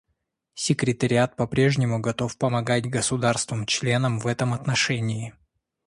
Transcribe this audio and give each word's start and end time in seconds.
Секретариат 0.55 1.35
по-прежнему 1.35 1.99
готов 1.99 2.35
помогать 2.39 2.89
государствам-членам 2.89 4.17
в 4.17 4.25
этом 4.25 4.55
отношении. 4.55 5.35